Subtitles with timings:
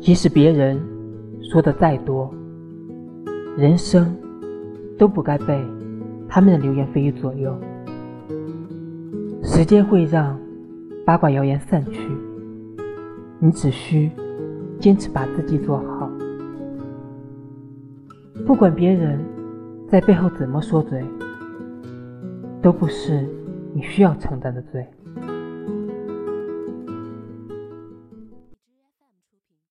[0.00, 0.80] 即使别人
[1.42, 2.32] 说的再多
[3.56, 4.16] 人生
[4.98, 5.62] 都不该被
[6.28, 7.54] 他们的流言蜚语左右。
[9.42, 10.38] 时间会让
[11.04, 12.10] 八卦谣言散去
[13.38, 14.10] 你只需
[14.80, 16.10] 坚持把自己做好。
[18.46, 19.18] 不管别人
[19.88, 21.04] 在背后怎么说嘴
[22.62, 23.28] 都不是
[23.74, 24.86] 你需要承担的罪。